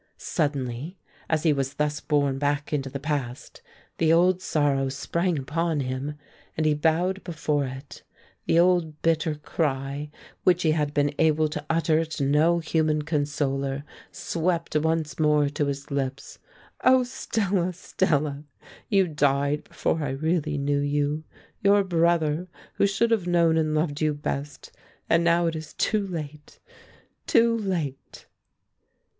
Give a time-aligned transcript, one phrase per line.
[0.17, 0.97] Suddenly,
[1.29, 3.61] as he was thus borne back into the past,
[3.99, 6.15] the old sorrow sprang upon him,
[6.57, 8.01] and he bowed before it.
[8.47, 10.09] The old bitter cry
[10.43, 15.67] which he had been able to utter to no human consoler swept once more to
[15.67, 16.39] his lips:
[16.83, 18.43] "Oh, Stella, Stella,
[18.89, 21.25] you died before I really knew you;
[21.61, 24.71] your brother, who should have known and loved you best!
[25.07, 26.59] And now it is too late,
[27.27, 28.25] too late."